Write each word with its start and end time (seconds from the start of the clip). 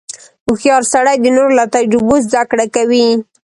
•هوښیار 0.47 0.83
سړی 0.93 1.17
د 1.19 1.25
نورو 1.35 1.51
له 1.59 1.65
تجربو 1.75 2.15
زدهکړه 2.25 2.65
کوي. 2.75 3.07